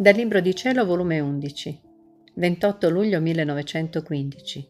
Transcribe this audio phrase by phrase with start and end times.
[0.00, 1.80] Dal Libro di Cielo, volume 11,
[2.36, 4.68] 28 luglio 1915.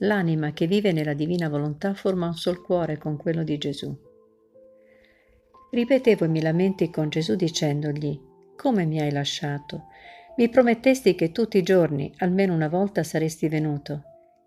[0.00, 3.98] L'anima che vive nella divina volontà forma un sol cuore con quello di Gesù.
[5.70, 8.20] Ripetevo i miei lamenti con Gesù dicendogli,
[8.56, 9.84] come mi hai lasciato?
[10.36, 14.02] Mi promettesti che tutti i giorni, almeno una volta, saresti venuto.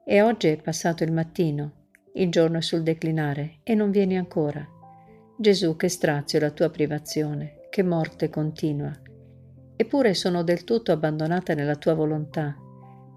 [0.05, 4.63] E oggi è passato il mattino, il giorno è sul declinare e non vieni ancora.
[5.35, 9.02] Gesù, che strazio la tua privazione, che morte continua
[9.75, 12.55] eppure sono del tutto abbandonata nella tua volontà.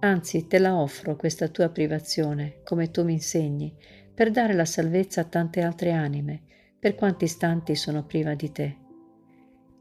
[0.00, 3.74] Anzi, te la offro questa tua privazione, come tu mi insegni,
[4.14, 6.42] per dare la salvezza a tante altre anime,
[6.78, 8.76] per quanti istanti sono priva di te.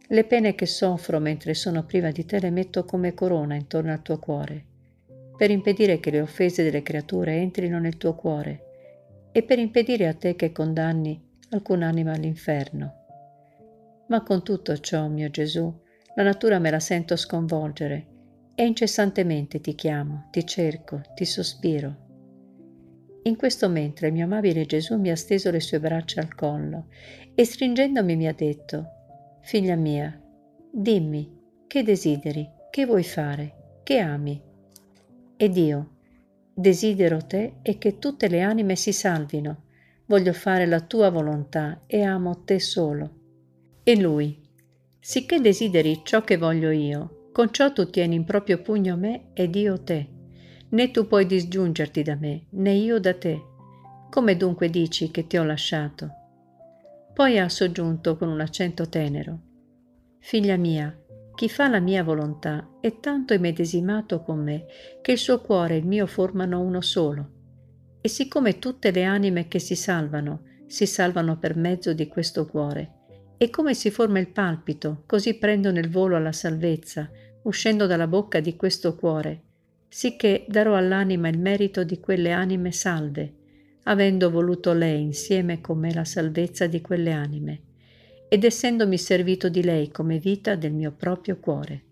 [0.07, 4.01] Le pene che soffro mentre sono priva di te le metto come corona intorno al
[4.01, 4.65] tuo cuore,
[5.35, 10.13] per impedire che le offese delle creature entrino nel tuo cuore e per impedire a
[10.13, 12.93] te che condanni alcun'anima all'inferno.
[14.07, 15.73] Ma con tutto ciò, mio Gesù,
[16.15, 18.07] la natura me la sento sconvolgere
[18.55, 22.03] e incessantemente ti chiamo, ti cerco, ti sospiro.
[23.23, 26.87] In questo mentre il mio amabile Gesù mi ha steso le sue braccia al collo
[27.33, 28.89] e stringendomi mi ha detto,
[29.41, 30.19] Figlia mia,
[30.71, 31.31] dimmi,
[31.67, 34.41] che desideri, che vuoi fare, che ami?
[35.37, 35.97] Ed io,
[36.53, 39.63] desidero te e che tutte le anime si salvino,
[40.05, 43.11] voglio fare la tua volontà e amo te solo.
[43.83, 44.44] E lui,
[45.07, 49.55] Sicché desideri ciò che voglio io, con ciò tu tieni in proprio pugno me ed
[49.55, 50.09] io te.
[50.69, 53.39] Né tu puoi disgiungerti da me, né io da te.
[54.09, 56.09] Come dunque dici che ti ho lasciato?
[57.13, 59.39] Poi ha soggiunto con un accento tenero.
[60.21, 60.99] Figlia mia,
[61.35, 64.65] chi fa la mia volontà è tanto immedesimato con me
[65.03, 67.29] che il suo cuore e il mio formano uno solo.
[68.01, 72.94] E siccome tutte le anime che si salvano, si salvano per mezzo di questo cuore,
[73.37, 77.09] e come si forma il palpito, così prendono il volo alla salvezza,
[77.43, 79.41] uscendo dalla bocca di questo cuore,
[79.87, 83.33] sicché darò all'anima il merito di quelle anime salve,
[83.83, 87.61] avendo voluto lei insieme con me la salvezza di quelle anime,
[88.27, 91.83] ed essendomi servito di lei come vita del mio proprio cuore.